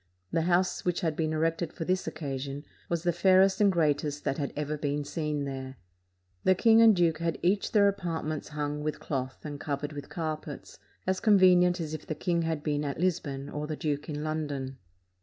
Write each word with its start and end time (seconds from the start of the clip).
The 0.31 0.41
house 0.49 0.83
which 0.83 1.01
had 1.01 1.15
been 1.15 1.31
erected 1.31 1.71
for 1.71 1.85
this 1.85 2.07
occasion 2.07 2.65
was 2.89 3.03
the 3.03 3.13
fairest 3.13 3.61
and 3.61 3.71
greatest 3.71 4.23
that 4.23 4.39
had 4.39 4.51
ever 4.55 4.75
been 4.75 5.03
seen 5.05 5.45
there. 5.45 5.75
The 6.43 6.55
king 6.55 6.81
and 6.81 6.95
duke 6.95 7.19
had 7.19 7.37
each 7.43 7.71
their 7.71 7.87
apartments 7.87 8.47
hung 8.47 8.81
with 8.81 8.99
cloth 8.99 9.45
and 9.45 9.59
covered 9.59 9.93
with 9.93 10.09
carpets, 10.09 10.79
as 11.05 11.19
convenient 11.19 11.79
as 11.79 11.93
if 11.93 12.07
the 12.07 12.15
king 12.15 12.41
had 12.41 12.63
been 12.63 12.83
at 12.83 12.99
Lisbon 12.99 13.47
or 13.47 13.67
the 13.67 13.75
duke 13.75 14.09
in 14.09 14.23
London. 14.23 14.79